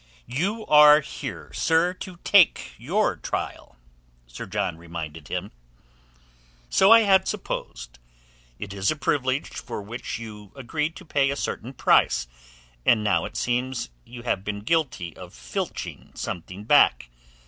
"You 0.25 0.65
are 0.65 0.99
here, 1.01 1.51
sir, 1.53 1.93
to 1.93 2.17
take 2.23 2.71
your 2.79 3.17
trial," 3.17 3.75
Sir 4.25 4.47
John 4.47 4.75
reminded 4.75 5.27
him. 5.27 5.51
"So 6.71 6.91
I 6.91 7.01
had 7.01 7.27
supposed. 7.27 7.99
It 8.57 8.73
is 8.73 8.89
a 8.89 8.95
privilege 8.95 9.49
for 9.51 9.79
which 9.79 10.17
you 10.17 10.53
agreed 10.55 10.95
to 10.95 11.05
pay 11.05 11.29
a 11.29 11.35
certain 11.35 11.73
price, 11.73 12.27
and 12.83 13.03
now 13.03 13.25
it 13.25 13.37
seems 13.37 13.89
you 14.03 14.23
have 14.23 14.43
been 14.43 14.61
guilty 14.61 15.15
of 15.15 15.35
filching 15.35 16.09
something 16.15 16.63
back. 16.63 17.11